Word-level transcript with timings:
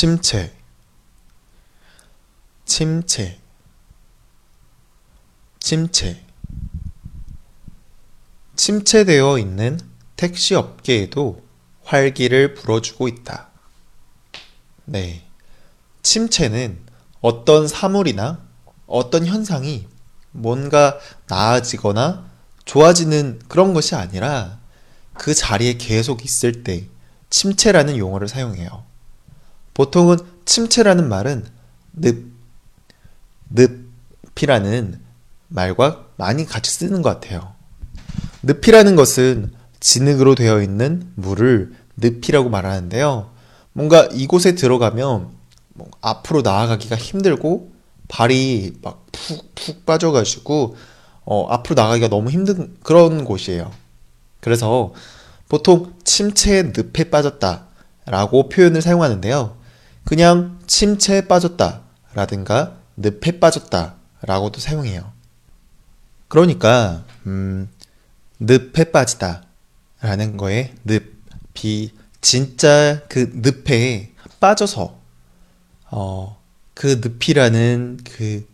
침체 0.00 0.50
침체 2.64 3.38
침체 5.58 6.24
침체되어 8.56 9.36
있는 9.36 9.78
택시 10.16 10.54
업계에도 10.54 11.44
활기를 11.84 12.54
불어주고 12.54 13.08
있다. 13.08 13.50
네. 14.86 15.22
침체는 16.00 16.80
어떤 17.20 17.68
사물이나 17.68 18.40
어떤 18.86 19.26
현상이 19.26 19.86
뭔가 20.30 20.98
나아지거나 21.26 22.24
좋아지는 22.64 23.42
그런 23.48 23.74
것이 23.74 23.94
아니라 23.94 24.60
그 25.12 25.34
자리에 25.34 25.74
계속 25.74 26.24
있을 26.24 26.64
때 26.64 26.88
침체라는 27.28 27.98
용어를 27.98 28.28
사용해요. 28.28 28.88
보통은 29.80 30.18
침체라는 30.44 31.08
말은 31.08 31.46
늪, 31.94 32.26
늪이라는 34.36 35.00
말과 35.48 36.04
많이 36.18 36.44
같이 36.44 36.70
쓰는 36.70 37.00
것 37.00 37.08
같아요. 37.08 37.54
늪이라는 38.42 38.94
것은 38.94 39.52
진흙으로 39.80 40.34
되어 40.34 40.60
있는 40.60 41.10
물을 41.14 41.72
늪이라고 41.96 42.50
말하는데요. 42.50 43.30
뭔가 43.72 44.06
이곳에 44.12 44.54
들어가면 44.54 45.30
앞으로 46.02 46.42
나아가기가 46.42 46.96
힘들고 46.96 47.72
발이 48.08 48.80
막 48.82 49.06
푹푹 49.12 49.86
빠져가지고 49.86 50.76
어, 51.24 51.46
앞으로 51.48 51.80
나가기가 51.80 52.08
너무 52.08 52.28
힘든 52.28 52.76
그런 52.82 53.24
곳이에요. 53.24 53.72
그래서 54.40 54.92
보통 55.48 55.94
침체의 56.04 56.74
늪에 56.76 57.08
빠졌다 57.08 57.64
라고 58.04 58.50
표현을 58.50 58.82
사용하는데요. 58.82 59.59
그냥 60.04 60.58
침체에 60.66 61.26
빠졌다 61.28 61.82
라든가 62.14 62.76
늪에 62.96 63.38
빠졌다 63.38 63.94
라고도 64.22 64.60
사용해요. 64.60 65.12
그러니까, 66.28 67.04
음, 67.26 67.68
늪에 68.38 68.90
빠지다 68.92 69.44
라는 70.00 70.36
거에 70.36 70.74
늪이 70.84 71.92
진짜 72.20 73.02
그 73.08 73.30
늪에 73.34 74.12
빠져서, 74.40 74.98
어, 75.90 76.40
그 76.74 77.00
늪이라는 77.02 78.00
그 78.04 78.48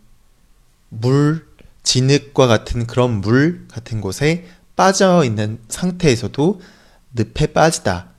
물, 0.89 1.47
진흙과 1.83 2.47
같은 2.47 2.85
그런 2.85 3.21
물 3.21 3.65
같은 3.69 4.01
곳에 4.01 4.45
빠져 4.75 5.23
있는 5.23 5.59
상태에서도 5.69 6.61
늪에 7.13 7.53
빠지다 7.53 8.09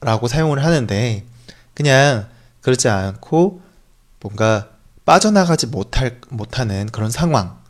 라고 0.00 0.26
사용을 0.26 0.64
하는데 0.64 1.24
그냥 1.74 2.28
그렇지 2.62 2.88
않고 2.88 3.60
뭔가 4.20 4.70
빠져나가지 5.04 5.66
못할, 5.66 6.20
못하는 6.28 6.86
그런 6.86 7.10
상황, 7.10 7.60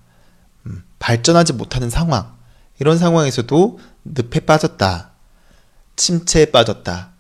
음, 0.67 0.85
발전하지 0.98 1.55
못하는 1.55 1.91
상황, 1.91 2.37
이런 2.79 2.98
상황에서도 2.98 3.79
늪에 4.05 4.41
빠졌다, 4.41 5.11
침체에 5.97 6.47
빠졌다, 6.47 7.11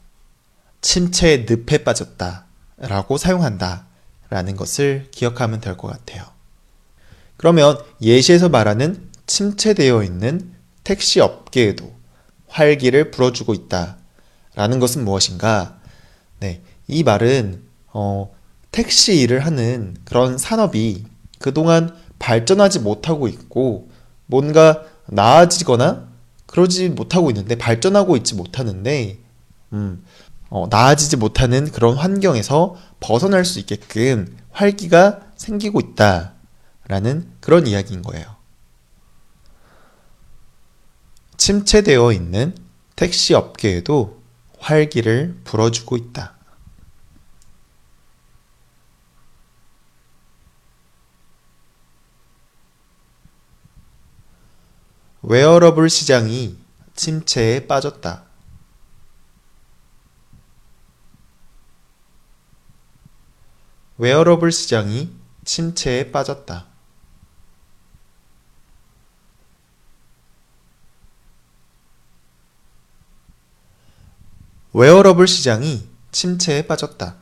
침체의 0.82 1.46
늪에 1.48 1.84
빠졌다 1.84 2.44
라고 2.78 3.16
사용한다 3.16 3.86
라는 4.28 4.56
것을 4.56 5.08
기억하면 5.10 5.60
될 5.60 5.76
것 5.76 5.88
같아요. 5.88 6.24
그러면 7.36 7.78
예시에서 8.00 8.48
말하는 8.48 9.10
침체되어 9.26 10.02
있는 10.02 10.52
택시 10.84 11.20
업계에도 11.20 11.94
활기를 12.48 13.10
불어주고 13.10 13.54
있다. 13.54 13.96
라는 14.54 14.78
것은 14.78 15.04
무엇인가? 15.04 15.78
네. 16.40 16.62
이 16.92 17.02
말은, 17.02 17.62
어, 17.92 18.32
택시 18.70 19.18
일을 19.20 19.44
하는 19.44 19.96
그런 20.04 20.38
산업이 20.38 21.04
그동안 21.38 21.94
발전하지 22.18 22.80
못하고 22.80 23.28
있고, 23.28 23.88
뭔가 24.26 24.82
나아지거나 25.06 26.08
그러지 26.46 26.90
못하고 26.90 27.30
있는데, 27.30 27.56
발전하고 27.56 28.16
있지 28.16 28.34
못하는데, 28.34 29.18
음, 29.72 30.04
어, 30.50 30.66
나아지지 30.68 31.16
못하는 31.16 31.70
그런 31.70 31.96
환경에서 31.96 32.76
벗어날 33.00 33.44
수 33.44 33.58
있게끔 33.58 34.36
활기가 34.50 35.20
생기고 35.36 35.80
있다. 35.80 36.34
라는 36.88 37.30
그런 37.40 37.66
이야기인 37.66 38.02
거예요. 38.02 38.26
침체되어 41.38 42.12
있는 42.12 42.54
택시 42.96 43.34
업계에도 43.34 44.22
활기를 44.58 45.40
불어주고 45.44 45.96
있다. 45.96 46.36
웨어러블 55.22 55.88
시장이 55.88 56.58
침체에 56.96 57.68
빠졌다. 57.68 58.24
웨어러블 63.98 64.50
시장이 64.50 65.14
침체에 65.44 66.10
빠졌다. 66.10 66.66
웨어러블 74.72 75.28
시장이 75.28 75.88
침체에 76.10 76.66
빠졌다. 76.66 77.14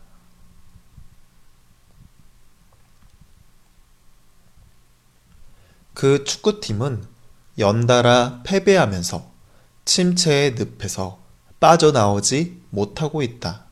그 5.92 6.24
축구팀은 6.24 7.19
연달아 7.60 8.40
패배하면서 8.44 9.30
침체의 9.84 10.54
늪에서 10.54 11.20
빠져나오지 11.60 12.62
못하고 12.70 13.22
있다. 13.22 13.66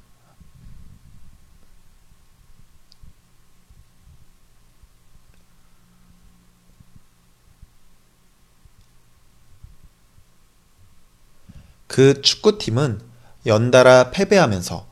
그 11.87 12.21
축구팀은 12.21 13.01
연달아 13.47 14.11
패배하면서 14.11 14.87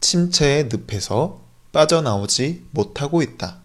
침체의 0.00 0.70
늪에서 0.72 1.42
빠져나오지 1.72 2.66
못하고 2.70 3.20
있다. 3.20 3.60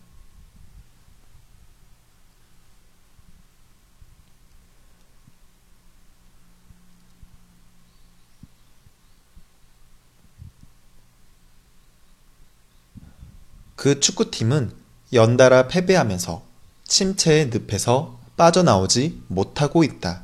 그 13.83 13.99
축구팀은 13.99 14.71
연달아 15.11 15.67
패배하면서 15.67 16.41
침체의 16.85 17.49
늪에서 17.51 18.17
빠져나오지 18.37 19.23
못하고 19.27 19.83
있다. 19.83 20.22